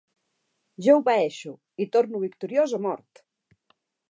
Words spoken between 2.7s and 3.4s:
o mort!